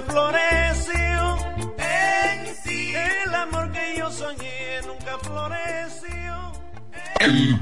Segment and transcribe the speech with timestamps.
[0.00, 1.36] nunca floreció.
[1.78, 2.94] En sí.
[2.94, 6.52] El amor que yo soñé nunca floreció.
[7.18, 7.60] En...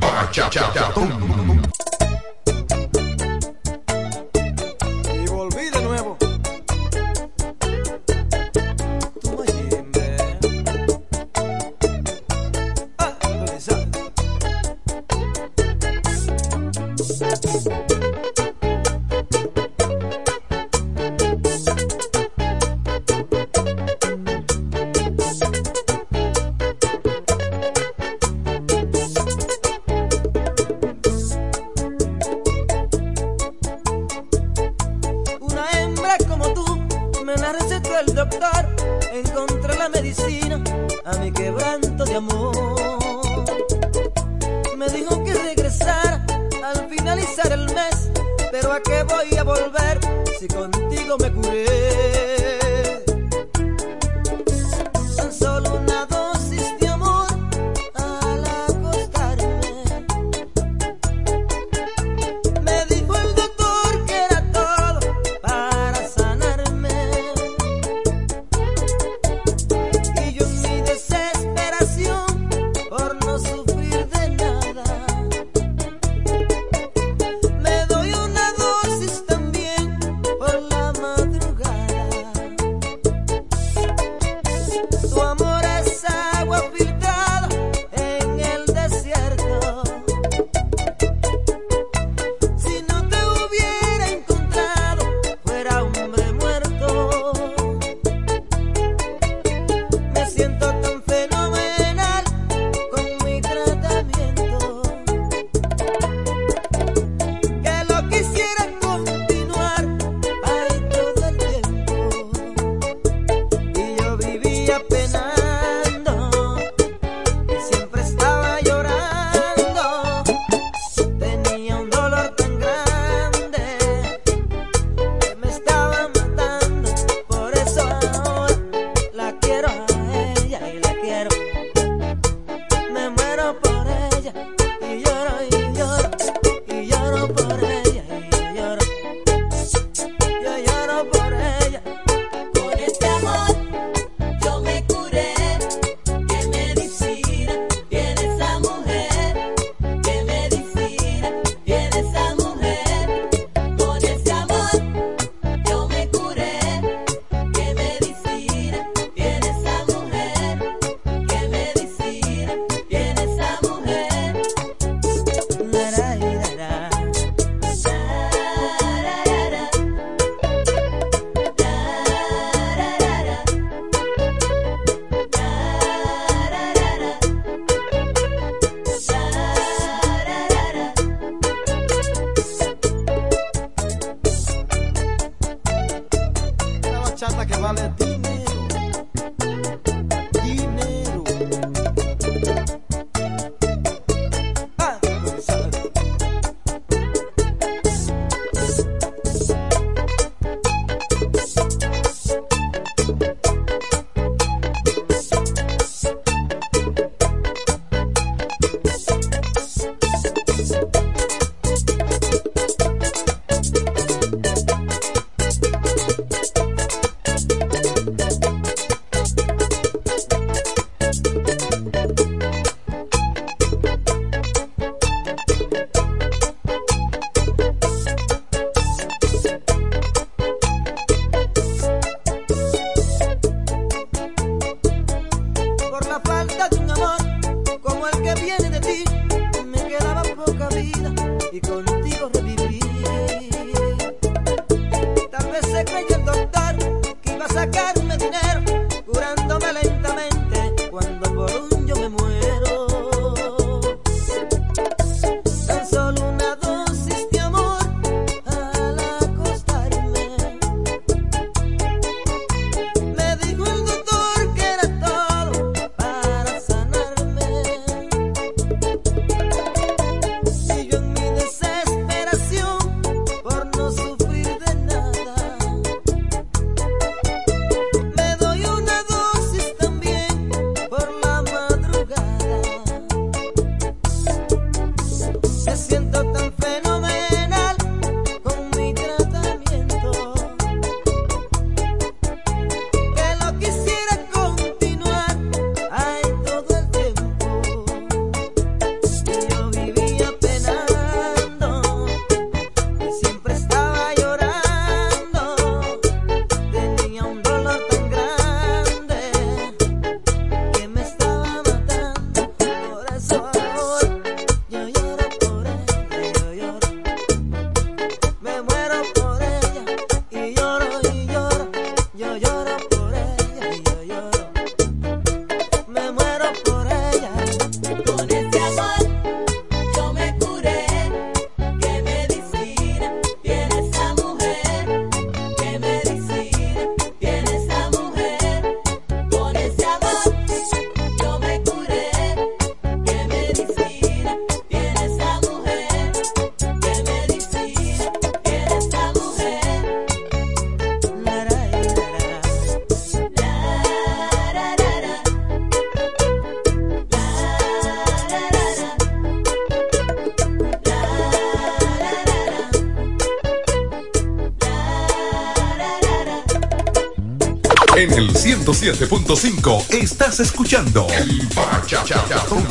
[370.38, 372.64] En el 107.5 estás escuchando El Bachatón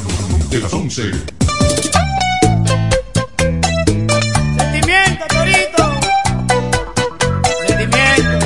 [0.49, 1.11] de las 11.
[4.57, 5.83] Sentimiento, Torito.
[7.67, 8.45] Sentimiento.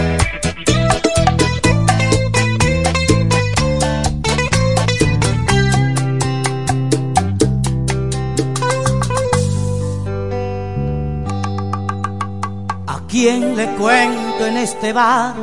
[12.87, 15.35] ¿A quién le cuento en este bar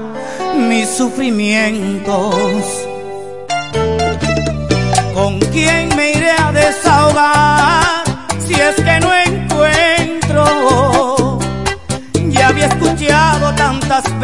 [0.57, 2.78] mis sufrimientos?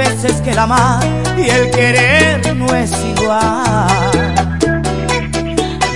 [0.09, 1.03] Veces que el amar
[1.37, 4.51] y el querer no es igual.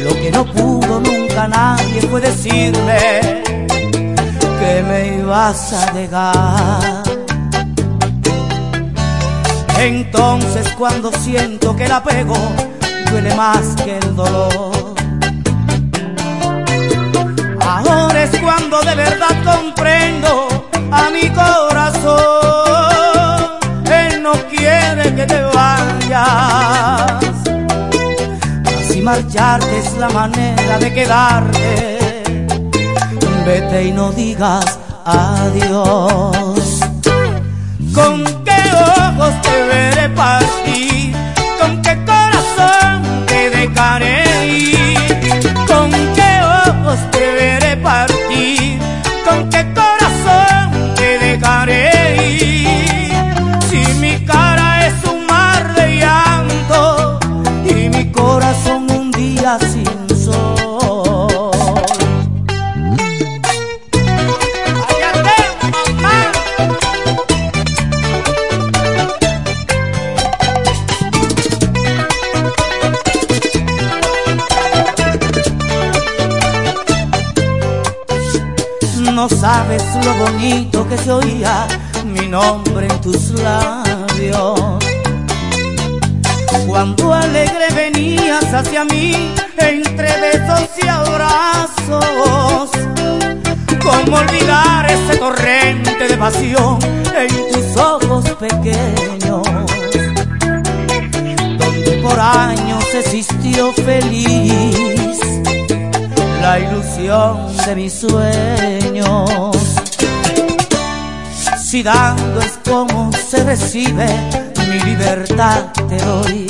[0.05, 3.43] Lo que no pudo nunca nadie fue decirme
[4.61, 7.03] que me ibas a dejar.
[9.79, 12.37] Entonces cuando siento que el apego
[13.11, 14.95] duele más que el dolor.
[17.61, 20.49] Ahora es cuando de verdad comprendo
[20.91, 22.68] a mi corazón.
[24.89, 27.23] Quiere que te vayas.
[28.65, 31.99] Así marcharte es la manera de quedarte.
[33.45, 36.81] Vete y no digas adiós.
[37.95, 40.98] ¿Con qué ojos te veré partir?
[80.05, 81.67] Lo bonito que se oía
[82.05, 84.85] mi nombre en tus labios.
[86.67, 92.71] Cuando alegre venías hacia mí entre besos y abrazos.
[93.83, 96.79] ¿Cómo olvidar ese torrente de pasión
[97.17, 99.43] en tus ojos pequeños?
[101.59, 105.19] Donde por años existió feliz
[106.43, 109.58] la ilusión de mis sueños.
[111.71, 114.07] Si dando es como se recibe,
[114.71, 116.47] mi libertad te doy.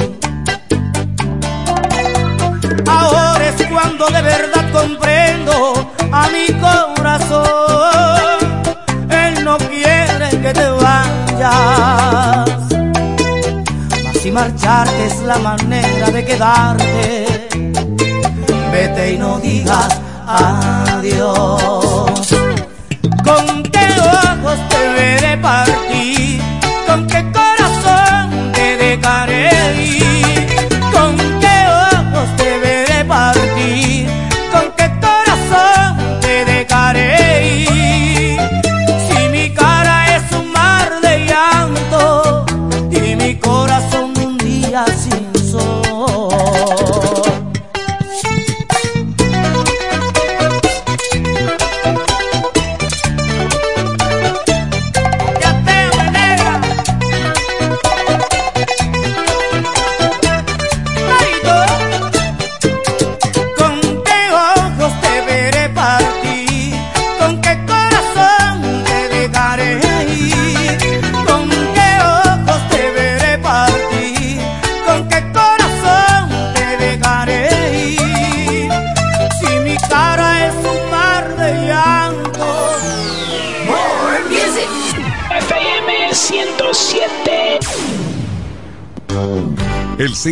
[2.87, 8.39] Ahora es cuando de verdad comprendo a mi corazón.
[9.11, 12.49] Él no quiere que te vayas.
[14.05, 17.49] Mas si marcharte es la manera de quedarte
[18.71, 21.88] vete y no digas adiós.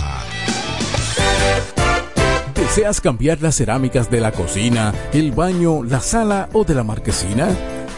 [2.55, 7.49] ¿Deseas cambiar las cerámicas de la cocina, el baño, la sala o de la marquesina?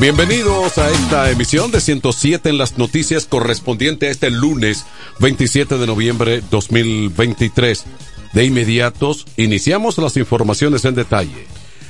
[0.00, 4.86] Bienvenidos a esta emisión de 107 en las noticias correspondiente a este lunes
[5.18, 7.84] 27 de noviembre 2023.
[8.32, 11.46] De inmediatos, iniciamos las informaciones en detalle.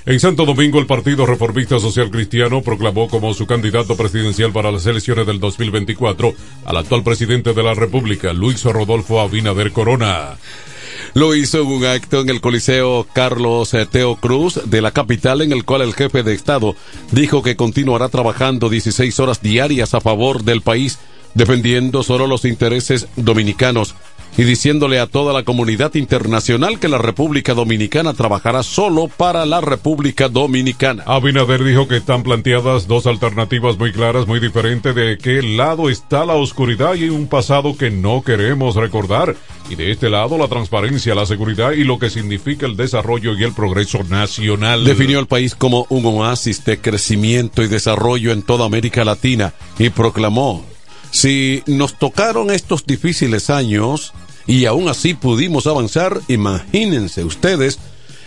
[0.06, 4.86] En Santo Domingo, el Partido Reformista Social Cristiano proclamó como su candidato presidencial para las
[4.86, 10.36] elecciones del 2024 al actual presidente de la República, Luis Rodolfo Abinader Corona.
[11.14, 15.52] Lo hizo en un acto en el Coliseo Carlos Teo Cruz de la capital en
[15.52, 16.74] el cual el jefe de Estado
[17.12, 20.98] dijo que continuará trabajando 16 horas diarias a favor del país,
[21.34, 23.94] defendiendo solo los intereses dominicanos.
[24.36, 29.60] Y diciéndole a toda la comunidad internacional que la República Dominicana trabajará solo para la
[29.60, 31.02] República Dominicana.
[31.06, 36.24] Abinader dijo que están planteadas dos alternativas muy claras, muy diferentes de qué lado está
[36.24, 39.36] la oscuridad y un pasado que no queremos recordar.
[39.68, 43.44] Y de este lado la transparencia, la seguridad y lo que significa el desarrollo y
[43.44, 44.84] el progreso nacional.
[44.84, 49.90] Definió al país como un oasis de crecimiento y desarrollo en toda América Latina y
[49.90, 50.64] proclamó,
[51.10, 54.12] si nos tocaron estos difíciles años
[54.46, 57.78] y aún así pudimos avanzar, imagínense ustedes,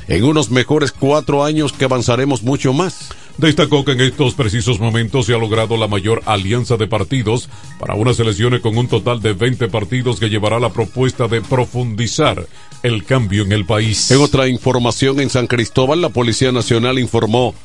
[0.07, 3.09] en unos mejores cuatro años que avanzaremos mucho más.
[3.37, 7.95] Destacó que en estos precisos momentos se ha logrado la mayor alianza de partidos para
[7.95, 12.45] unas elecciones con un total de 20 partidos que llevará la propuesta de profundizar
[12.83, 14.11] el cambio en el país.
[14.11, 17.55] En otra información en San Cristóbal, la Policía Nacional informó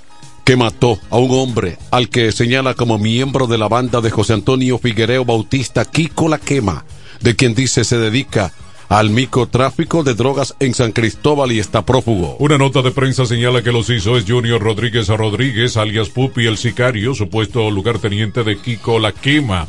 [0.49, 4.33] que mató a un hombre al que señala como miembro de la banda de José
[4.33, 6.87] Antonio Figuereo Bautista Kiko La Quema,
[7.21, 8.55] de quien dice se dedica
[8.89, 12.39] al microtráfico de drogas en San Cristóbal y está prófugo.
[12.39, 16.57] Una nota de prensa señala que los hizo es Junior Rodríguez Rodríguez, alias Pupi el
[16.57, 19.69] sicario, supuesto lugarteniente de Kiko La Quema.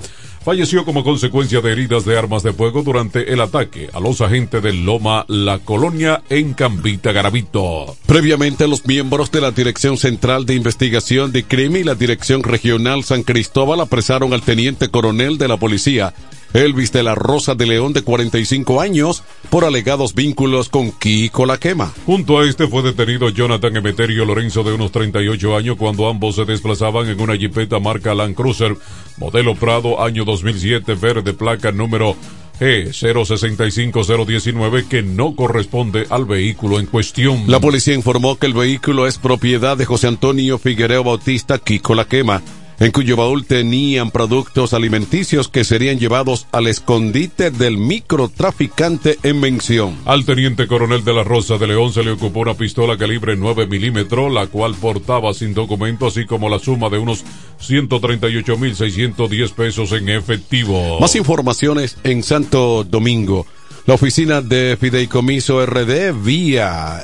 [0.50, 4.64] Falleció como consecuencia de heridas de armas de fuego durante el ataque a los agentes
[4.64, 7.96] de Loma La Colonia en Cambita Garavito.
[8.08, 13.04] Previamente, los miembros de la Dirección Central de Investigación de Crimen y la Dirección Regional
[13.04, 16.16] San Cristóbal apresaron al teniente coronel de la policía,
[16.54, 21.58] Elvis de la Rosa de León, de 45 años, por alegados vínculos con Kiko La
[21.58, 21.94] Quema.
[22.06, 26.46] Junto a este fue detenido Jonathan Emeterio Lorenzo, de unos 38 años, cuando ambos se
[26.46, 28.76] desplazaban en una jipeta marca Land Cruiser,
[29.18, 32.16] modelo Prado, año 2007, verde, placa número
[32.60, 37.44] G065019 que no corresponde al vehículo en cuestión.
[37.48, 42.06] La policía informó que el vehículo es propiedad de José Antonio Figuereo Bautista Kiko La
[42.06, 42.42] Quema,
[42.80, 49.98] en cuyo baúl tenían productos alimenticios que serían llevados al escondite del microtraficante en mención.
[50.06, 53.68] Al teniente coronel de la Rosa de León se le ocupó una pistola calibre 9
[53.68, 57.26] milímetros, la cual portaba sin documento, así como la suma de unos
[57.62, 61.00] 138.610 pesos en efectivo.
[61.00, 63.46] Más informaciones en Santo Domingo.
[63.86, 67.04] La oficina de Fideicomiso RD vía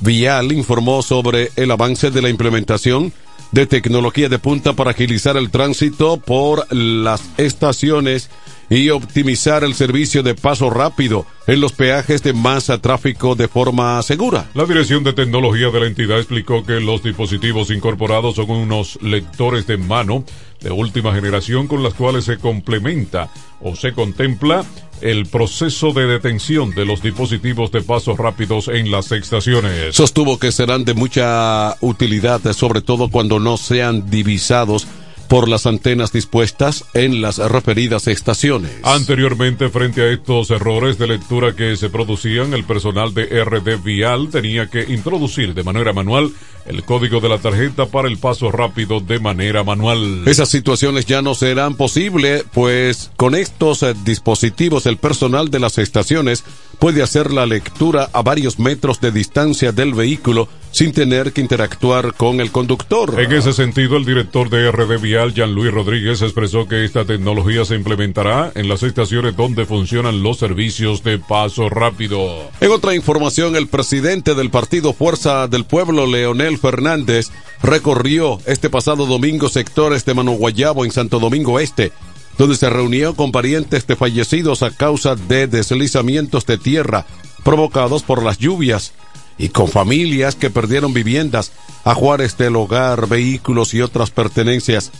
[0.00, 3.12] Vial informó sobre el avance de la implementación
[3.52, 8.30] de tecnología de punta para agilizar el tránsito por las estaciones
[8.68, 14.00] y optimizar el servicio de paso rápido en los peajes de masa tráfico de forma
[14.02, 14.48] segura.
[14.54, 19.66] La Dirección de Tecnología de la entidad explicó que los dispositivos incorporados son unos lectores
[19.66, 20.24] de mano
[20.60, 24.64] de última generación con las cuales se complementa o se contempla
[25.00, 29.96] el proceso de detención de los dispositivos de pasos rápidos en las estaciones.
[29.96, 34.86] Sostuvo que serán de mucha utilidad, sobre todo cuando no sean divisados
[35.30, 38.72] por las antenas dispuestas en las referidas estaciones.
[38.82, 44.28] Anteriormente, frente a estos errores de lectura que se producían, el personal de RD Vial
[44.30, 46.32] tenía que introducir de manera manual
[46.66, 50.26] el código de la tarjeta para el paso rápido de manera manual.
[50.26, 56.42] Esas situaciones ya no serán posibles, pues con estos dispositivos el personal de las estaciones
[56.80, 62.14] puede hacer la lectura a varios metros de distancia del vehículo sin tener que interactuar
[62.14, 63.20] con el conductor.
[63.20, 67.74] En ese sentido, el director de RD Vial, Jean-Louis Rodríguez, expresó que esta tecnología se
[67.74, 72.50] implementará en las estaciones donde funcionan los servicios de paso rápido.
[72.60, 77.30] En otra información, el presidente del partido Fuerza del Pueblo, Leonel Fernández,
[77.62, 81.92] recorrió este pasado domingo sectores de Mano Guayabo en Santo Domingo Este,
[82.40, 87.04] donde se reunió con parientes de fallecidos a causa de deslizamientos de tierra
[87.44, 88.94] provocados por las lluvias
[89.36, 91.52] y con familias que perdieron viviendas,
[91.84, 94.90] ajuares del hogar, vehículos y otras pertenencias.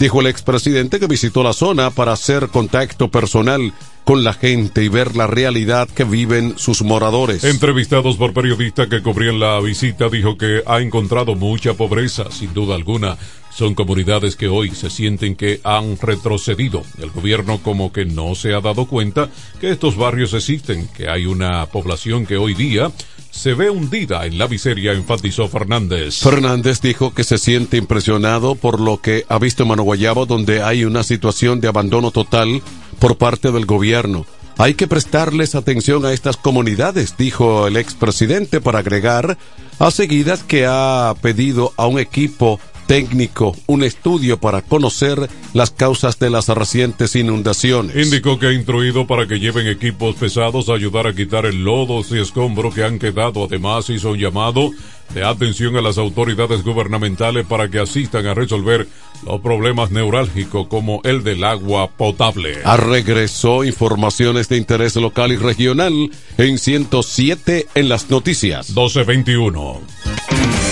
[0.00, 4.88] Dijo el expresidente que visitó la zona para hacer contacto personal con la gente y
[4.88, 7.44] ver la realidad que viven sus moradores.
[7.44, 12.74] Entrevistados por periodistas que cubrían la visita, dijo que ha encontrado mucha pobreza, sin duda
[12.74, 13.18] alguna.
[13.54, 16.82] Son comunidades que hoy se sienten que han retrocedido.
[16.98, 19.28] El gobierno como que no se ha dado cuenta
[19.60, 22.90] que estos barrios existen, que hay una población que hoy día
[23.30, 26.18] se ve hundida en la miseria, enfatizó Fernández.
[26.20, 30.62] Fernández dijo que se siente impresionado por lo que ha visto en Mano Guayabo, donde
[30.62, 32.62] hay una situación de abandono total
[32.98, 34.26] por parte del gobierno.
[34.58, 39.38] Hay que prestarles atención a estas comunidades, dijo el expresidente, para agregar
[39.78, 42.60] a seguidas que ha pedido a un equipo
[42.92, 47.96] técnico un estudio para conocer las causas de las recientes inundaciones.
[47.96, 52.02] Indicó que ha instruido para que lleven equipos pesados a ayudar a quitar el lodo
[52.10, 53.44] y escombro que han quedado.
[53.44, 54.72] Además, hizo un llamado
[55.14, 58.86] de atención a las autoridades gubernamentales para que asistan a resolver
[59.24, 62.58] los problemas neurálgicos como el del agua potable.
[62.62, 68.68] A regresó informaciones de interés local y regional en 107 en las noticias.
[68.68, 70.71] 1221.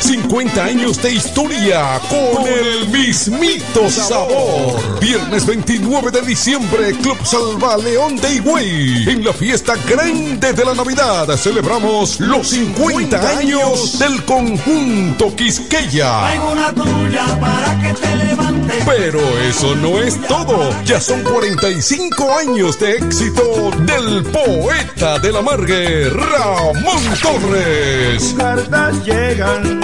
[0.00, 5.00] 50 años de historia con el mismito sabor.
[5.00, 9.08] Viernes 29 de diciembre, Club Salva León de Higüey.
[9.08, 16.40] En la fiesta grande de la Navidad celebramos los 50 años del conjunto Quisqueya.
[16.50, 18.84] una tuya para que te levantes.
[18.86, 20.70] Pero eso no es todo.
[20.84, 28.34] Ya son 45 años de éxito del poeta de la Margue, Ramón Torres.
[28.36, 29.80] Cartas llegan.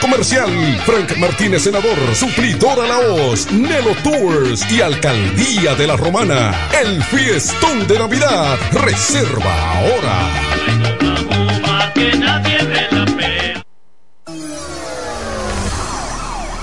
[0.00, 0.50] Comercial.
[0.84, 6.68] Frank Martínez, senador, suplidor a la hoz, Nelo Tours y Alcaldía de la Romana.
[6.82, 8.58] El fiestón de Navidad.
[8.72, 10.30] Reserva ahora.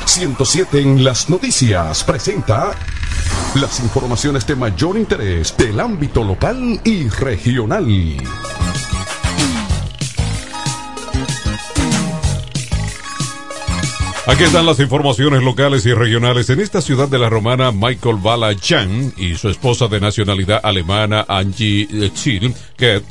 [0.05, 2.71] 107 en las noticias presenta
[3.55, 7.85] las informaciones de mayor interés del ámbito local y regional.
[14.29, 16.51] Aquí están las informaciones locales y regionales.
[16.51, 21.25] En esta ciudad de la romana, Michael Bala Chan y su esposa de nacionalidad alemana,
[21.27, 21.87] Angie
[22.77, 23.01] que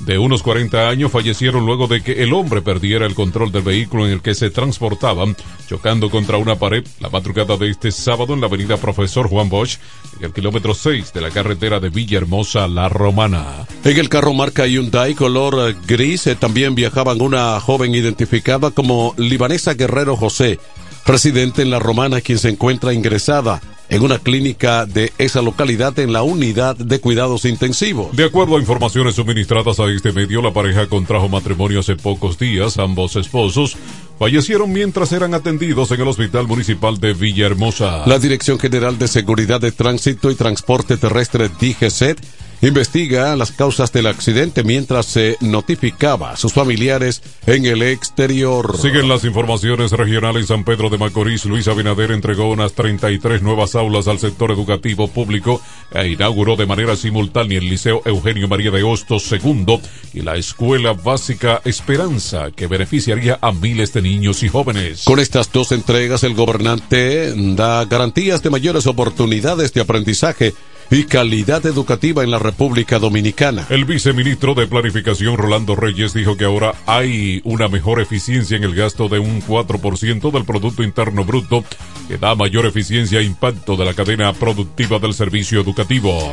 [0.00, 4.06] de unos 40 años fallecieron luego de que el hombre perdiera el control del vehículo
[4.06, 5.36] en el que se transportaban,
[5.68, 9.78] chocando contra una pared la madrugada de este sábado en la avenida Profesor Juan Bosch,
[10.18, 13.66] en el kilómetro 6 de la carretera de Villahermosa, La Romana.
[13.84, 19.14] En el carro marca Hyundai color eh, gris eh, también viajaban una joven identificada como
[19.16, 20.60] libanesa Guerrero José,
[21.06, 26.12] residente en La Romana, quien se encuentra ingresada en una clínica de esa localidad en
[26.12, 28.14] la unidad de cuidados intensivos.
[28.16, 32.78] De acuerdo a informaciones suministradas a este medio, la pareja contrajo matrimonio hace pocos días.
[32.78, 33.76] Ambos esposos
[34.18, 38.06] fallecieron mientras eran atendidos en el Hospital Municipal de Villahermosa.
[38.06, 42.18] La Dirección General de Seguridad de Tránsito y Transporte Terrestre DGCET
[42.60, 48.76] investiga las causas del accidente mientras se notificaba a sus familiares en el exterior.
[48.78, 50.48] Siguen las informaciones regionales.
[50.48, 55.60] San Pedro de Macorís, Luis Abinader entregó unas 33 nuevas aulas al sector educativo público
[55.90, 59.80] e inauguró de manera simultánea el Liceo Eugenio María de Hostos II
[60.14, 65.04] y la Escuela Básica Esperanza, que beneficiaría a miles de niños y jóvenes.
[65.04, 70.54] Con estas dos entregas, el gobernante da garantías de mayores oportunidades de aprendizaje
[70.90, 73.66] y calidad educativa en la República Dominicana.
[73.68, 78.74] El viceministro de Planificación Rolando Reyes dijo que ahora hay una mejor eficiencia en el
[78.74, 81.64] gasto de un 4% del Producto Interno Bruto
[82.08, 85.77] que da mayor eficiencia e impacto de la cadena productiva del servicio educativo.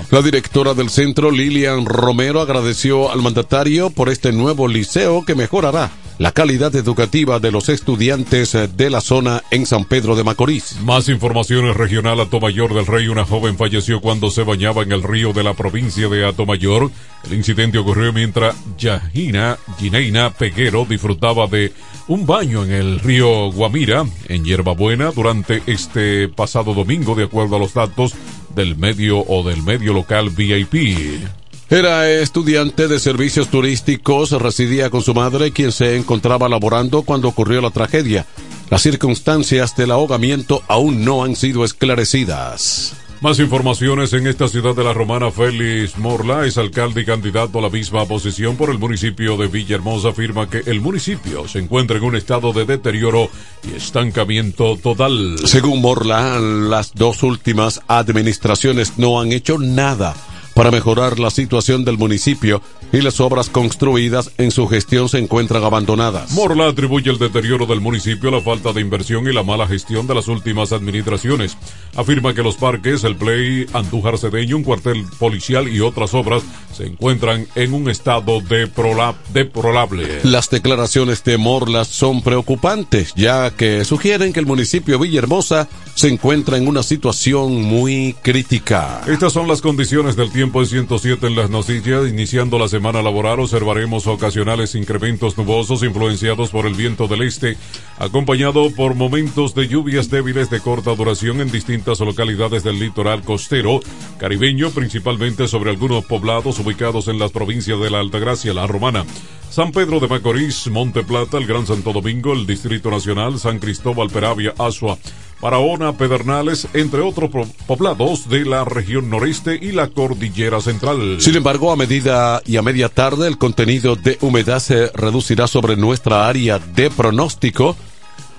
[0.09, 5.91] La directora del centro, Lilian Romero, agradeció al mandatario por este nuevo liceo que mejorará
[6.17, 10.77] la calidad educativa de los estudiantes de la zona en San Pedro de Macorís.
[10.81, 13.07] Más informaciones regional Atomayor del Rey.
[13.07, 16.89] Una joven falleció cuando se bañaba en el río de la provincia de Atomayor.
[17.25, 21.71] El incidente ocurrió mientras Yajina Gineina Peguero disfrutaba de
[22.07, 27.59] un baño en el río Guamira, en Hierbabuena, durante este pasado domingo, de acuerdo a
[27.59, 28.13] los datos
[28.55, 31.23] del medio o del medio local VIP.
[31.69, 37.59] Era estudiante de servicios turísticos, residía con su madre, quien se encontraba laborando cuando ocurrió
[37.59, 38.25] la tragedia.
[38.69, 43.04] Las circunstancias del ahogamiento aún no han sido esclarecidas.
[43.21, 45.31] Más informaciones en esta ciudad de la Romana.
[45.31, 50.09] Félix Morla es alcalde y candidato a la misma posición por el municipio de Villahermosa.
[50.09, 53.29] Afirma que el municipio se encuentra en un estado de deterioro
[53.63, 55.37] y estancamiento total.
[55.45, 60.13] Según Morla, las dos últimas administraciones no han hecho nada
[60.55, 65.63] para mejorar la situación del municipio y las obras construidas en su gestión se encuentran
[65.63, 66.31] abandonadas.
[66.31, 70.07] Morla atribuye el deterioro del municipio a la falta de inversión y la mala gestión
[70.07, 71.57] de las últimas administraciones.
[71.95, 76.85] Afirma que los parques, el Play, Andújar Cedeño, un cuartel policial y otras obras se
[76.85, 80.19] encuentran en un estado deplorable.
[80.23, 86.57] Las declaraciones de Morla son preocupantes, ya que sugieren que el municipio Villahermosa se encuentra
[86.57, 89.01] en una situación muy crítica.
[89.07, 92.07] Estas son las condiciones del tiempo en 107 en las noticias.
[92.07, 97.57] Iniciando la semana laboral, observaremos ocasionales incrementos nubosos influenciados por el viento del este,
[97.97, 103.79] acompañado por momentos de lluvias débiles de corta duración en distintas localidades del litoral costero
[104.19, 109.03] caribeño, principalmente sobre algunos poblados ubicados en las provincias de la Altagracia, la Romana,
[109.49, 114.09] San Pedro de Macorís, Monte Plata, el Gran Santo Domingo, el Distrito Nacional, San Cristóbal,
[114.09, 114.97] Peravia, Asua,
[115.41, 121.17] Barahona, Pedernales, entre otros po- poblados de la región noreste y la cordillera central.
[121.19, 125.75] Sin embargo, a medida y a media tarde, el contenido de humedad se reducirá sobre
[125.75, 127.75] nuestra área de pronóstico.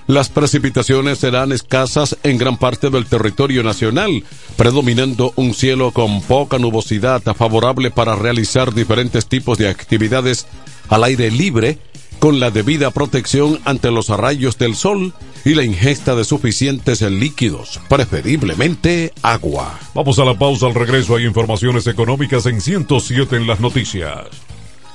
[0.07, 4.23] Las precipitaciones serán escasas en gran parte del territorio nacional,
[4.55, 10.47] predominando un cielo con poca nubosidad favorable para realizar diferentes tipos de actividades
[10.87, 11.77] al aire libre,
[12.19, 15.13] con la debida protección ante los rayos del sol
[15.45, 19.79] y la ingesta de suficientes líquidos, preferiblemente agua.
[19.93, 24.27] Vamos a la pausa, al regreso hay informaciones económicas en 107 en las noticias.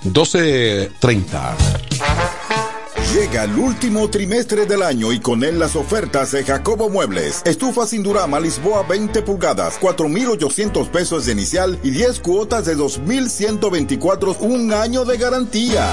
[0.05, 1.57] 12.30.
[3.15, 7.43] Llega el último trimestre del año y con él las ofertas de Jacobo Muebles.
[7.45, 14.39] Estufa sin Durama Lisboa 20 pulgadas, 4,800 pesos de inicial y 10 cuotas de 2,124,
[14.41, 15.93] un año de garantía.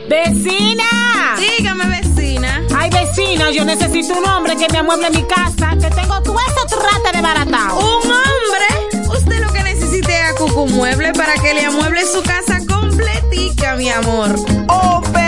[0.08, 1.36] ¡Vecina!
[1.38, 2.62] Dígame, vecina.
[2.74, 6.64] Ay, vecina, yo necesito un hombre que me amueble mi casa, que tengo todo eso
[6.66, 7.78] trata de baratao.
[7.78, 8.66] ¿Un hombre?
[9.06, 13.90] Usted lo que necesita es a Cucumueble para que le amueble su casa completica, mi
[13.90, 14.34] amor.
[14.68, 15.27] Oh, pero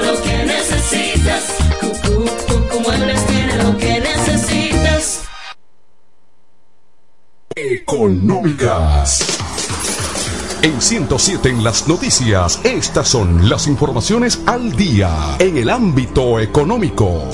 [0.00, 1.56] Lo que necesitas.
[2.82, 5.24] Muebles tiene lo que necesitas.
[7.54, 9.38] Económicas.
[10.62, 17.30] En 107 en las noticias, estas son las informaciones al día en el ámbito económico.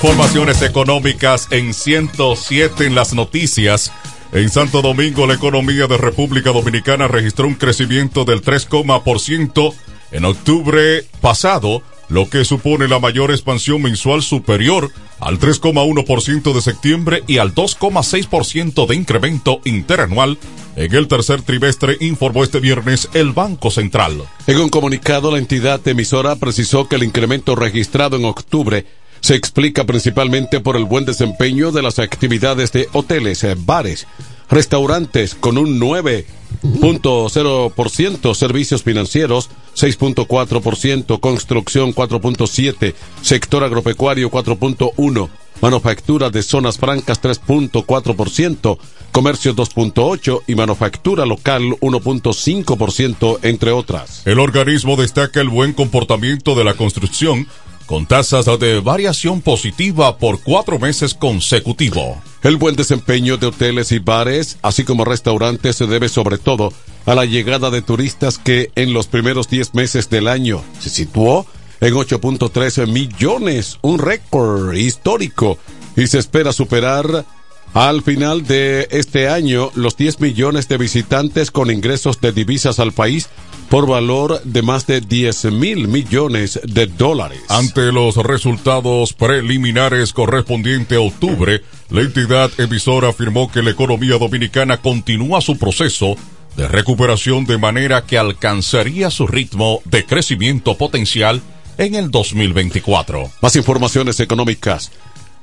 [0.00, 3.90] Informaciones económicas en 107 en las noticias.
[4.30, 9.74] En Santo Domingo, la economía de República Dominicana registró un crecimiento del 3,%
[10.12, 17.24] en octubre pasado, lo que supone la mayor expansión mensual superior al 3,1% de septiembre
[17.26, 20.38] y al 2,6% de incremento interanual
[20.76, 24.22] en el tercer trimestre, informó este viernes el Banco Central.
[24.46, 28.86] En un comunicado, la entidad emisora precisó que el incremento registrado en octubre
[29.20, 34.06] se explica principalmente por el buen desempeño de las actividades de hoteles, eh, bares,
[34.48, 45.28] restaurantes con un 9.0%, servicios financieros 6.4%, construcción 4.7%, sector agropecuario 4.1%,
[45.60, 48.78] manufactura de zonas francas 3.4%,
[49.12, 54.22] comercio 2.8% y manufactura local 1.5%, entre otras.
[54.24, 57.48] El organismo destaca el buen comportamiento de la construcción
[57.88, 62.18] con tasas de variación positiva por cuatro meses consecutivos.
[62.42, 66.70] El buen desempeño de hoteles y bares, así como restaurantes, se debe sobre todo
[67.06, 71.46] a la llegada de turistas que en los primeros 10 meses del año se situó
[71.80, 75.58] en 8.13 millones, un récord histórico,
[75.96, 77.24] y se espera superar
[77.72, 82.92] al final de este año los 10 millones de visitantes con ingresos de divisas al
[82.92, 83.28] país
[83.68, 87.40] por valor de más de 10 mil millones de dólares.
[87.48, 94.78] Ante los resultados preliminares correspondientes a octubre, la entidad emisora afirmó que la economía dominicana
[94.78, 96.16] continúa su proceso
[96.56, 101.40] de recuperación de manera que alcanzaría su ritmo de crecimiento potencial
[101.76, 103.30] en el 2024.
[103.40, 104.90] Más informaciones económicas.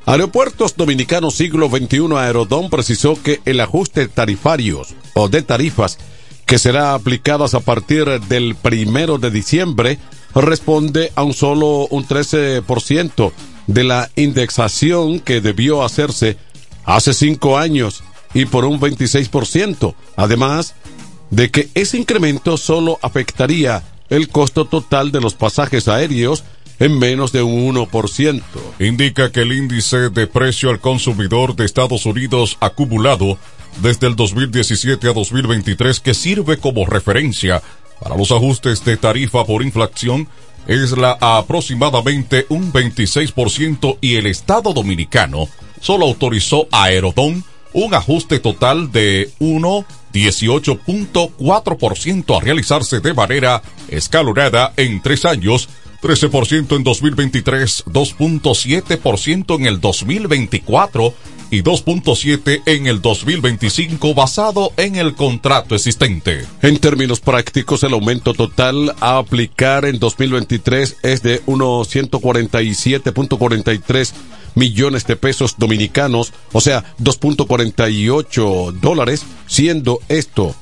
[0.06, 5.98] Aeropuertos Dominicanos Siglo XXI Aerodón precisó que el ajuste tarifarios o de tarifas
[6.46, 10.00] que será aplicadas a partir del primero de diciembre
[10.34, 13.32] responde a un solo un 13%
[13.68, 16.38] de la indexación que debió hacerse
[16.84, 19.96] hace cinco años y por un 26%.
[20.18, 20.76] Además
[21.32, 26.44] de que ese incremento solo afectaría el costo total de los pasajes aéreos
[26.80, 28.42] en menos de un 1%.
[28.80, 33.38] Indica que el índice de precio al consumidor de Estados Unidos acumulado
[33.82, 37.62] desde el 2017 a 2023 que sirve como referencia
[38.02, 40.28] para los ajustes de tarifa por inflación
[40.68, 45.48] es la aproximadamente un 26% y el Estado Dominicano
[45.82, 55.02] solo autorizó a Aerodón un ajuste total de 1,18.4% a realizarse de manera escalonada en
[55.02, 55.68] tres años
[56.06, 61.16] 13% en 2023, 2.7% en el 2024
[61.50, 66.46] y 2.7 en el 2025 basado en el contrato existente.
[66.62, 74.14] En términos prácticos, el aumento total a aplicar en 2023 es de unos 147.43
[74.54, 80.54] millones de pesos dominicanos, o sea, 2.48 dólares, siendo esto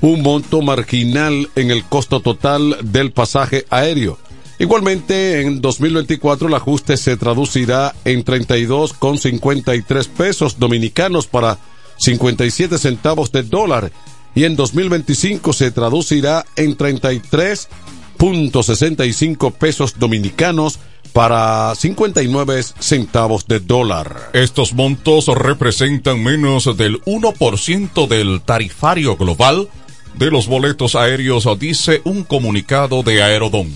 [0.00, 4.18] un monto marginal en el costo total del pasaje aéreo.
[4.64, 11.58] Igualmente, en 2024 el ajuste se traducirá en 32,53 pesos dominicanos para
[11.98, 13.92] 57 centavos de dólar
[14.34, 20.78] y en 2025 se traducirá en 2.65 pesos dominicanos
[21.12, 24.30] para 59 centavos de dólar.
[24.32, 29.68] Estos montos representan menos del 1% del tarifario global
[30.14, 33.70] de los boletos aéreos, dice un comunicado de Aerodón.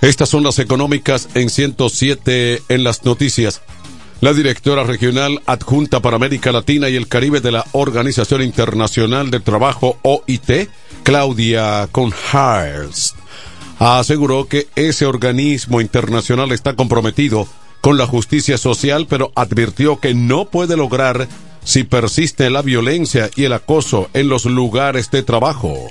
[0.00, 3.62] Estas son las económicas en 107 en las noticias.
[4.20, 9.42] La directora regional adjunta para América Latina y el Caribe de la Organización Internacional del
[9.42, 10.70] Trabajo OIT,
[11.02, 13.14] Claudia Conhars,
[13.78, 17.46] aseguró que ese organismo internacional está comprometido
[17.82, 21.28] con la justicia social, pero advirtió que no puede lograr
[21.62, 25.88] si persiste la violencia y el acoso en los lugares de trabajo.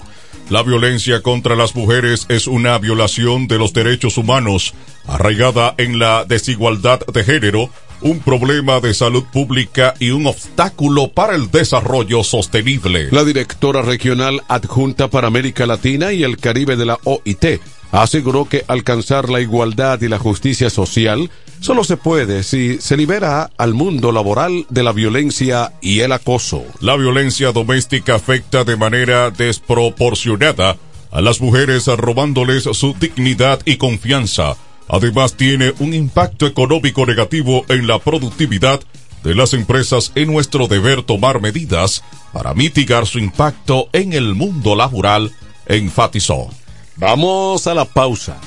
[0.50, 4.76] La violencia contra las mujeres es una violación de los derechos humanos,
[5.08, 7.72] arraigada en la desigualdad de género,
[8.02, 13.08] un problema de salud pública y un obstáculo para el desarrollo sostenible.
[13.12, 17.60] La directora regional adjunta para América Latina y el Caribe de la OIT
[17.92, 23.52] aseguró que alcanzar la igualdad y la justicia social solo se puede si se libera
[23.58, 26.64] al mundo laboral de la violencia y el acoso.
[26.80, 30.78] La violencia doméstica afecta de manera desproporcionada
[31.12, 34.56] a las mujeres robándoles su dignidad y confianza.
[34.88, 38.82] Además tiene un impacto económico negativo en la productividad
[39.24, 44.76] de las empresas en nuestro deber tomar medidas para mitigar su impacto en el mundo
[44.76, 45.32] laboral,
[45.66, 46.50] enfatizó.
[46.98, 48.38] Vamos a la pausa.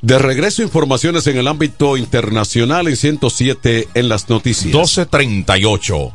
[0.00, 4.66] De regreso, informaciones en el ámbito internacional en 107 en las noticias.
[4.66, 6.12] 1238.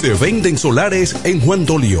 [0.00, 2.00] Se venden solares en Juan Dolio,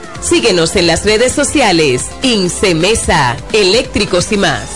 [0.21, 2.09] Síguenos en las redes sociales.
[2.21, 4.69] Incemesa, eléctricos y más.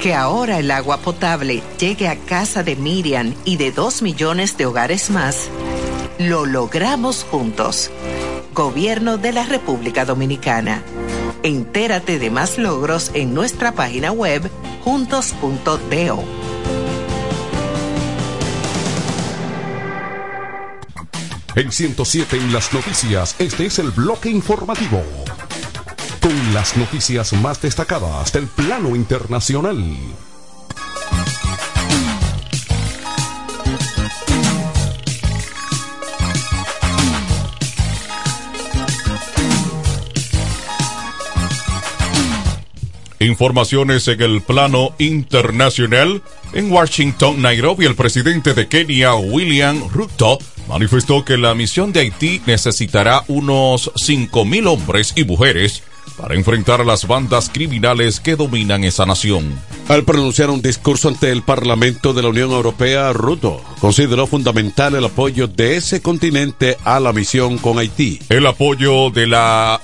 [0.00, 4.64] Que ahora el agua potable llegue a casa de Miriam y de dos millones de
[4.64, 5.50] hogares más,
[6.18, 7.90] lo logramos juntos.
[8.54, 10.82] Gobierno de la República Dominicana.
[11.42, 14.50] Entérate de más logros en nuestra página web
[14.84, 16.39] juntos.do.
[21.60, 25.04] En 107 en las noticias, este es el bloque informativo.
[26.22, 29.76] Con las noticias más destacadas del plano internacional.
[43.18, 46.22] Informaciones en el plano internacional.
[46.54, 50.38] En Washington, Nairobi, el presidente de Kenia, William Ruto,
[50.70, 55.82] manifestó que la misión de Haití necesitará unos 5.000 hombres y mujeres
[56.16, 59.58] para enfrentar a las bandas criminales que dominan esa nación.
[59.88, 65.06] Al pronunciar un discurso ante el Parlamento de la Unión Europea, Ruto consideró fundamental el
[65.06, 68.20] apoyo de ese continente a la misión con Haití.
[68.28, 69.80] El apoyo de la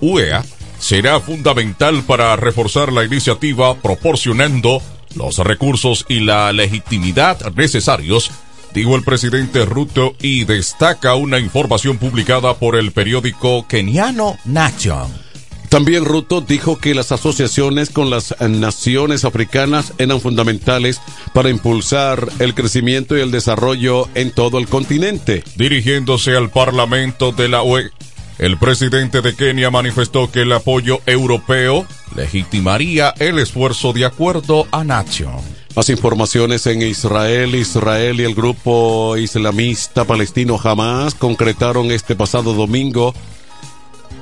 [0.00, 0.44] UEA
[0.78, 4.80] será fundamental para reforzar la iniciativa proporcionando
[5.16, 8.30] los recursos y la legitimidad necesarios,
[8.74, 15.28] dijo el presidente Ruto y destaca una información publicada por el periódico keniano Nation.
[15.68, 21.00] También Ruto dijo que las asociaciones con las naciones africanas eran fundamentales
[21.34, 25.44] para impulsar el crecimiento y el desarrollo en todo el continente.
[25.56, 27.90] Dirigiéndose al Parlamento de la UE,
[28.38, 34.84] el presidente de Kenia manifestó que el apoyo europeo legitimaría el esfuerzo de acuerdo a
[34.84, 35.57] Nation.
[35.78, 37.54] Más informaciones en Israel.
[37.54, 43.14] Israel y el grupo islamista palestino Hamas concretaron este pasado domingo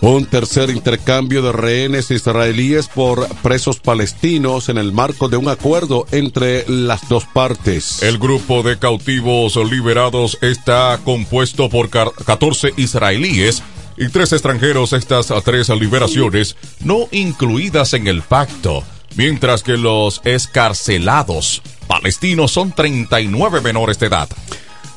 [0.02, 6.04] un tercer intercambio de rehenes israelíes por presos palestinos en el marco de un acuerdo
[6.12, 8.02] entre las dos partes.
[8.02, 13.62] El grupo de cautivos liberados está compuesto por 14 israelíes
[13.96, 14.92] y tres extranjeros.
[14.92, 16.54] Estas tres liberaciones
[16.84, 18.84] no incluidas en el pacto
[19.16, 24.28] mientras que los escarcelados palestinos son 39 menores de edad.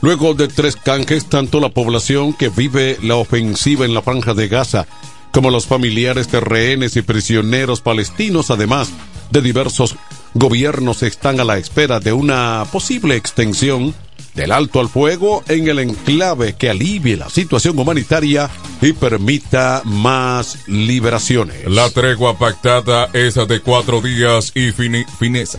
[0.02, 4.48] Luego de tres canjes, tanto la población que vive la ofensiva en la franja de
[4.48, 4.88] Gaza
[5.32, 8.90] como los familiares de rehenes y prisioneros palestinos, además
[9.30, 9.96] de diversos
[10.34, 13.94] gobiernos, están a la espera de una posible extensión
[14.36, 18.50] del alto al fuego en el enclave que alivie la situación humanitaria
[18.82, 21.68] y permita más liberaciones.
[21.68, 25.58] La tregua pactada es de cuatro días y fines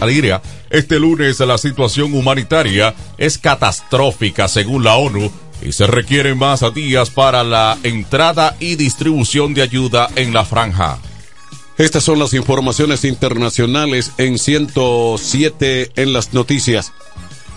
[0.00, 0.42] alegría.
[0.70, 5.30] Este lunes la situación humanitaria es catastrófica según la ONU
[5.62, 10.98] y se requieren más días para la entrada y distribución de ayuda en la franja.
[11.78, 16.92] Estas son las informaciones internacionales en 107 en las noticias.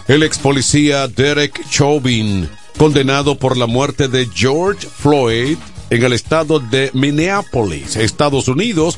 [0.07, 5.57] El ex policía Derek Chauvin, condenado por la muerte de George Floyd
[5.89, 8.97] en el estado de Minneapolis, Estados Unidos,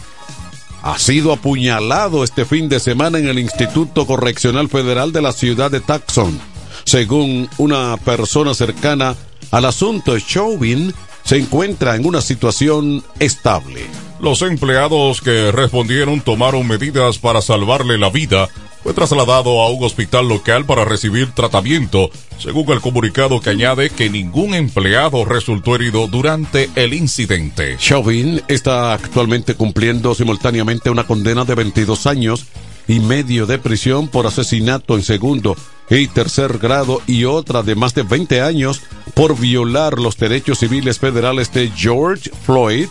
[0.81, 5.71] ha sido apuñalado este fin de semana en el Instituto Correccional Federal de la ciudad
[5.71, 6.39] de Tucson.
[6.83, 9.15] Según una persona cercana
[9.51, 10.93] al asunto, Chauvin
[11.23, 13.81] se encuentra en una situación estable.
[14.19, 18.49] Los empleados que respondieron tomaron medidas para salvarle la vida
[18.83, 24.09] fue trasladado a un hospital local para recibir tratamiento, según el comunicado que añade que
[24.09, 27.77] ningún empleado resultó herido durante el incidente.
[27.77, 32.45] Chauvin está actualmente cumpliendo simultáneamente una condena de 22 años
[32.87, 35.55] y medio de prisión por asesinato en segundo
[35.89, 38.81] y tercer grado y otra de más de 20 años
[39.13, 42.87] por violar los derechos civiles federales de George Floyd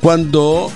[0.00, 0.70] cuando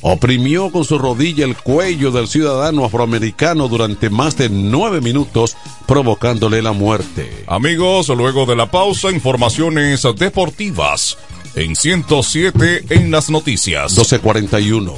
[0.00, 6.62] oprimió con su rodilla el cuello del ciudadano afroamericano durante más de nueve minutos, provocándole
[6.62, 7.44] la muerte.
[7.46, 11.18] Amigos, luego de la pausa, informaciones deportivas
[11.56, 13.92] en 107 en las noticias.
[13.92, 14.94] 1241.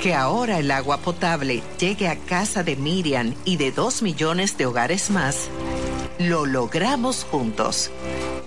[0.00, 4.66] Que ahora el agua potable llegue a casa de Miriam y de dos millones de
[4.66, 5.48] hogares más,
[6.18, 7.90] lo logramos juntos.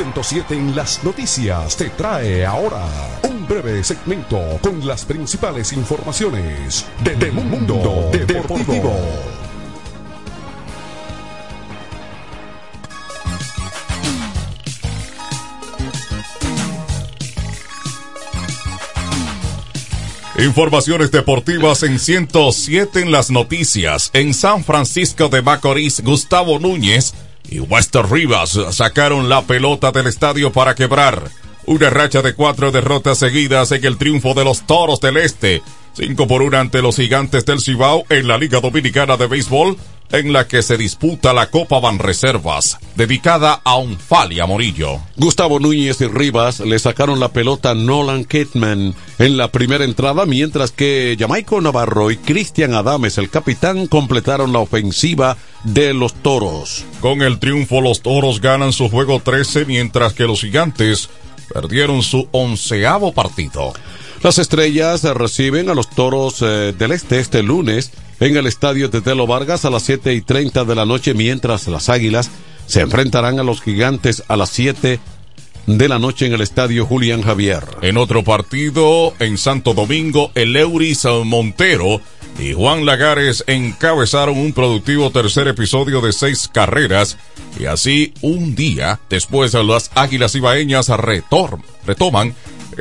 [0.00, 2.86] 107 en las noticias te trae ahora
[3.22, 8.94] un breve segmento con las principales informaciones de, de Mundo Deportivo.
[20.38, 24.08] Informaciones deportivas en 107 en las noticias.
[24.14, 27.12] En San Francisco de Macorís, Gustavo Núñez
[27.48, 31.30] y Wester Rivas sacaron la pelota del estadio para quebrar
[31.66, 35.62] Una racha de cuatro derrotas seguidas en el triunfo de los Toros del Este.
[35.94, 39.76] 5 por 1 ante los gigantes del Cibao en la Liga Dominicana de Béisbol,
[40.12, 45.00] en la que se disputa la Copa Banreservas, dedicada a Unfalia Morillo.
[45.16, 50.26] Gustavo Núñez y Rivas le sacaron la pelota a Nolan Kitman en la primera entrada,
[50.26, 56.84] mientras que Jamaico Navarro y Cristian Adames, el capitán, completaron la ofensiva de los toros.
[57.00, 61.08] Con el triunfo, los toros ganan su juego 13, mientras que los gigantes
[61.52, 63.72] perdieron su onceavo partido.
[64.22, 67.90] Las estrellas reciben a los toros eh, del este este lunes
[68.20, 71.66] en el estadio de Telo Vargas a las 7 y 30 de la noche, mientras
[71.68, 72.30] las águilas
[72.66, 75.00] se enfrentarán a los gigantes a las 7
[75.66, 77.64] de la noche en el estadio Julián Javier.
[77.82, 82.00] En otro partido, en Santo Domingo, el Euris Montero
[82.38, 87.18] y Juan Lagares encabezaron un productivo tercer episodio de seis carreras
[87.58, 92.34] y así un día después las Águilas Ibaeñas retoman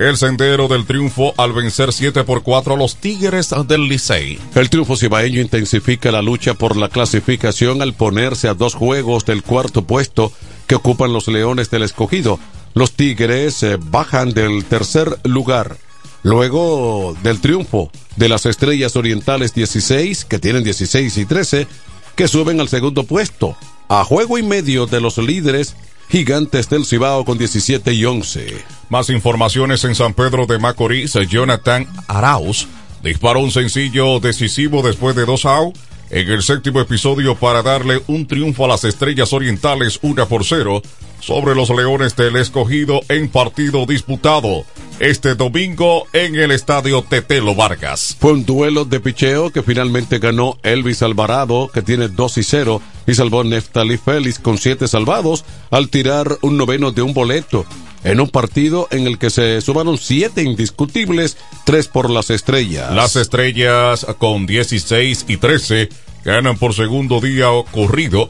[0.08, 4.40] el sendero del triunfo al vencer 7 por 4 a los Tigres del Licey.
[4.56, 9.44] El triunfo cibaeño intensifica la lucha por la clasificación al ponerse a dos juegos del
[9.44, 10.32] cuarto puesto
[10.68, 12.40] que ocupan los Leones del Escogido.
[12.74, 15.76] Los Tigres eh, bajan del tercer lugar.
[16.24, 21.68] Luego del triunfo de las Estrellas Orientales 16, que tienen 16 y 13,
[22.16, 23.58] que suben al segundo puesto,
[23.90, 25.76] a juego y medio de los líderes
[26.10, 28.66] Gigantes del Cibao con 17 y 11.
[28.90, 31.14] Más informaciones en San Pedro de Macorís.
[31.30, 32.68] Jonathan Arauz
[33.04, 35.78] disparó un sencillo decisivo después de dos out
[36.10, 40.82] en el séptimo episodio para darle un triunfo a las Estrellas Orientales 1 por 0
[41.20, 44.66] sobre los Leones del Escogido en partido disputado
[45.00, 48.18] este domingo en el estadio Tetelo Vargas.
[48.20, 52.82] Fue un duelo de picheo que finalmente ganó Elvis Alvarado, que tiene 2 y 0,
[53.08, 57.66] y salvó Neftali Félix con 7 salvados al tirar un noveno de un boleto.
[58.04, 62.94] En un partido en el que se sumaron siete indiscutibles, tres por las estrellas.
[62.94, 65.90] Las estrellas con 16 y 13
[66.24, 68.30] ganan por segundo día corrido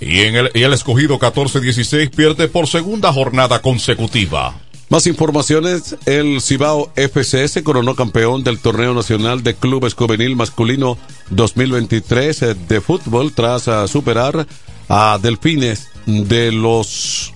[0.00, 4.54] y, en el, y el escogido 14-16 pierde por segunda jornada consecutiva.
[4.92, 10.98] Más informaciones, el Cibao FC se coronó campeón del Torneo Nacional de Clubes Juvenil Masculino
[11.30, 14.46] 2023 eh, de fútbol tras uh, superar
[14.90, 17.32] a Delfines de los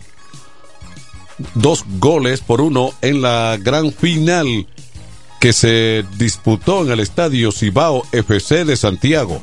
[1.55, 4.66] dos goles por uno en la gran final
[5.41, 9.41] que se disputó en el estadio Cibao FC de Santiago.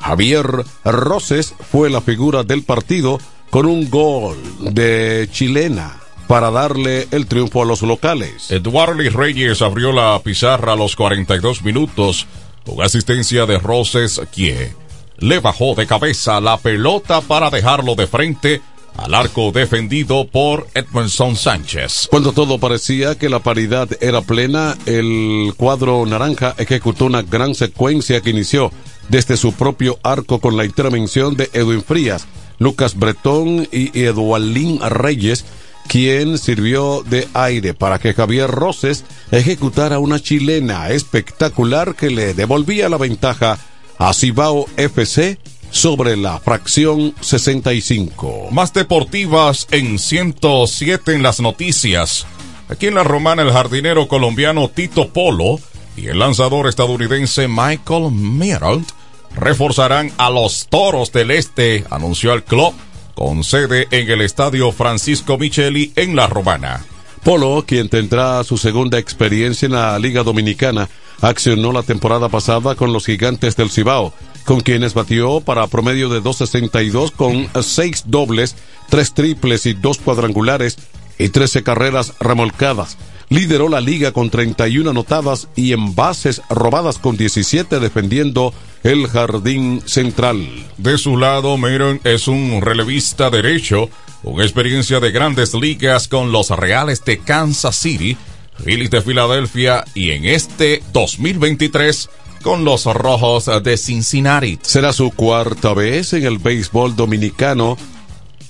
[0.00, 3.18] Javier Roses fue la figura del partido
[3.50, 8.50] con un gol de chilena para darle el triunfo a los locales.
[8.50, 12.26] Eduardo Reyes abrió la pizarra a los 42 minutos
[12.64, 14.74] con asistencia de Roses, quien
[15.18, 18.62] le bajó de cabeza la pelota para dejarlo de frente
[18.96, 22.08] al arco defendido por Edmondson Sánchez.
[22.10, 28.20] Cuando todo parecía que la paridad era plena, el cuadro naranja ejecutó una gran secuencia
[28.20, 28.72] que inició
[29.08, 32.26] desde su propio arco con la intervención de Edwin Frías,
[32.58, 35.44] Lucas Bretón y Eduardín Reyes,
[35.88, 42.88] quien sirvió de aire para que Javier Roses ejecutara una chilena espectacular que le devolvía
[42.88, 43.58] la ventaja
[43.98, 45.38] a Cibao FC
[45.74, 48.48] sobre la fracción 65.
[48.52, 52.26] Más deportivas en 107 en las noticias.
[52.68, 55.58] Aquí en la romana el jardinero colombiano Tito Polo
[55.96, 58.88] y el lanzador estadounidense Michael Mirant
[59.34, 62.72] reforzarán a los Toros del Este, anunció el club,
[63.16, 66.86] con sede en el estadio Francisco Micheli en La Romana.
[67.24, 70.88] Polo, quien tendrá su segunda experiencia en la Liga Dominicana,
[71.20, 74.14] accionó la temporada pasada con los gigantes del Cibao,
[74.44, 78.56] con quienes batió para promedio de 2.62 con 6 dobles,
[78.90, 80.78] 3 triples y 2 cuadrangulares
[81.18, 82.96] y 13 carreras remolcadas.
[83.30, 89.82] Lideró la liga con 31 anotadas y en bases robadas con 17 defendiendo el jardín
[89.86, 90.46] central.
[90.76, 93.88] De su lado, Miron es un relevista derecho,
[94.22, 98.16] con experiencia de grandes ligas con los Reales de Kansas City,
[98.62, 102.10] Phillies de Filadelfia y en este 2023
[102.44, 104.58] con los Rojos de Cincinnati.
[104.60, 107.78] Será su cuarta vez en el béisbol dominicano.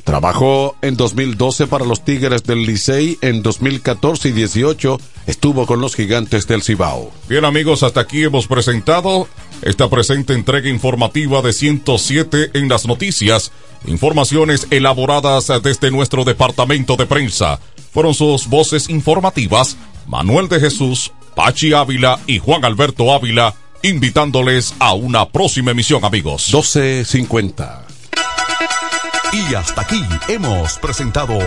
[0.02, 5.94] Trabajó en 2012 para los Tigres del Licey, en 2014 y 18 estuvo con los
[5.94, 7.10] Gigantes del Cibao.
[7.28, 9.28] Bien amigos, hasta aquí hemos presentado
[9.62, 13.52] esta presente entrega informativa de 107 en las noticias,
[13.86, 17.60] informaciones elaboradas desde nuestro departamento de prensa.
[17.92, 19.76] Fueron sus voces informativas
[20.06, 23.54] Manuel de Jesús, Pachi Ávila y Juan Alberto Ávila,
[23.84, 26.48] invitándoles a una próxima emisión, amigos.
[26.48, 27.86] 1250.
[29.32, 31.38] Y hasta aquí hemos presentado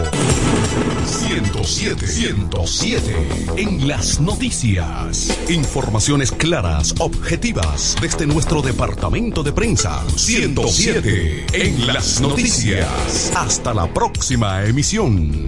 [1.05, 5.35] 107, 107 en las noticias.
[5.49, 10.03] Informaciones claras, objetivas desde nuestro departamento de prensa.
[10.15, 13.31] 107 en las noticias.
[13.35, 15.47] Hasta la próxima emisión.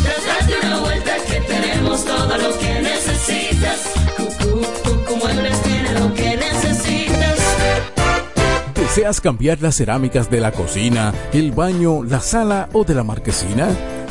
[0.25, 3.93] Date una vuelta que tenemos todo lo que necesitas.
[4.17, 7.39] Cucú, Cucú Muebles tiene lo que necesitas.
[8.75, 13.69] ¿Deseas cambiar las cerámicas de la cocina, el baño, la sala o de la marquesina?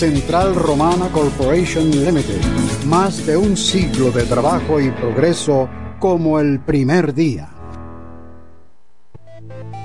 [0.00, 2.40] Central Romana Corporation Limited.
[2.86, 7.50] Más de un siglo de trabajo y progreso como el primer día.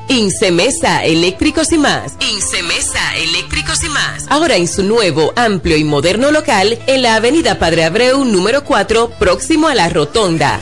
[0.07, 2.13] Incemesa Eléctricos y más.
[2.34, 4.26] Incemesa Eléctricos y más.
[4.30, 9.09] Ahora en su nuevo, amplio y moderno local en la Avenida Padre Abreu número 4,
[9.20, 10.61] próximo a la Rotonda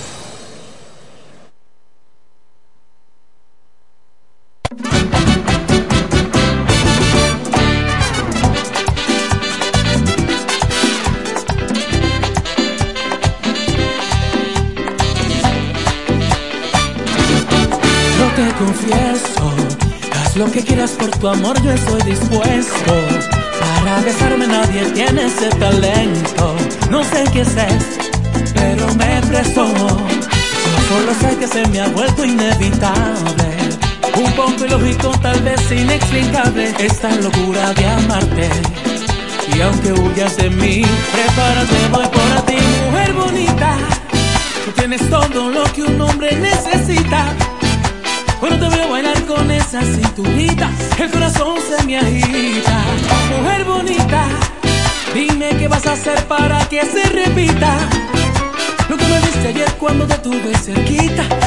[4.71, 4.77] Yo
[18.37, 19.53] te confieso,
[20.13, 22.93] haz lo que quieras por tu amor, yo estoy dispuesto.
[23.59, 26.55] Para besarme nadie tiene ese talento.
[26.89, 27.53] No sé qué es,
[28.53, 29.67] pero me preso.
[30.87, 33.50] Solo sé que se me ha vuelto inevitable.
[34.15, 38.49] Un poco ilógico, tal vez inexplicable, esta locura de amarte.
[39.55, 43.77] Y aunque huyas de mí, prepárate, voy por ti, mujer bonita.
[44.65, 47.25] Tú tienes todo lo que un hombre necesita.
[48.39, 52.83] Cuando te veo bailar con esa cinturita, el corazón se me agita.
[53.37, 54.25] Mujer bonita,
[55.13, 57.77] dime qué vas a hacer para que se repita.
[58.89, 61.40] Lo que me diste ayer cuando te tuve cerquita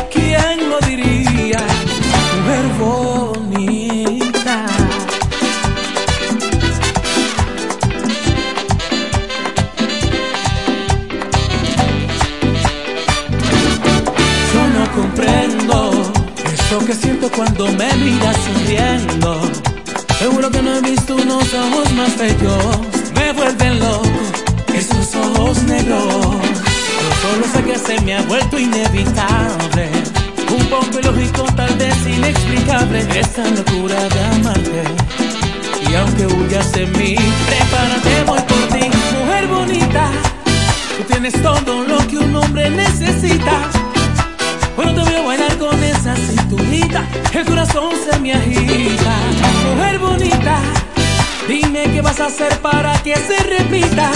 [52.34, 54.10] hacer para que se repita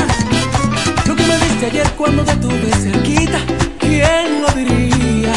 [1.07, 3.39] lo que me diste ayer cuando te tuve cerquita?
[3.79, 5.33] ¿Quién lo diría?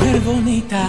[0.00, 0.88] Mujer bonita.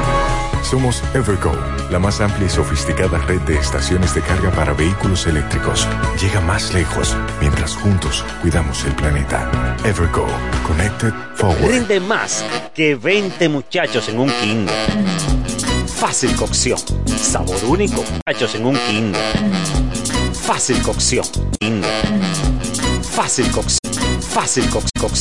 [0.71, 1.51] Somos Evergo,
[1.89, 5.85] la más amplia y sofisticada red de estaciones de carga para vehículos eléctricos.
[6.21, 9.75] Llega más lejos mientras juntos cuidamos el planeta.
[9.83, 10.25] Evergo,
[10.65, 11.71] Connected Forward.
[11.71, 14.73] Rinde más que 20 muchachos en un kinder.
[15.87, 16.79] Fácil cocción.
[17.05, 18.03] Sabor único.
[18.25, 19.21] Muchachos en un kinder.
[20.33, 21.25] Fácil cocción.
[21.59, 21.91] Kinder.
[23.03, 23.77] Fácil cocción.
[24.21, 25.19] Fácil coc- cocción.